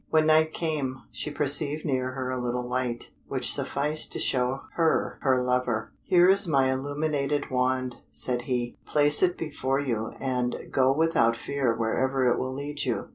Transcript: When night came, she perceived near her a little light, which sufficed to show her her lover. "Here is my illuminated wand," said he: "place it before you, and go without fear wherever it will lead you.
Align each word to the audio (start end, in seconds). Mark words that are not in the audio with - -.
When 0.09 0.25
night 0.25 0.51
came, 0.51 1.03
she 1.11 1.29
perceived 1.29 1.85
near 1.85 2.13
her 2.13 2.31
a 2.31 2.41
little 2.41 2.67
light, 2.67 3.11
which 3.27 3.53
sufficed 3.53 4.11
to 4.13 4.19
show 4.19 4.61
her 4.73 5.19
her 5.21 5.43
lover. 5.43 5.91
"Here 6.01 6.27
is 6.27 6.47
my 6.47 6.73
illuminated 6.73 7.51
wand," 7.51 7.97
said 8.09 8.41
he: 8.49 8.79
"place 8.83 9.21
it 9.21 9.37
before 9.37 9.79
you, 9.79 10.07
and 10.19 10.55
go 10.71 10.91
without 10.91 11.35
fear 11.35 11.75
wherever 11.75 12.25
it 12.27 12.39
will 12.39 12.51
lead 12.55 12.83
you. 12.83 13.09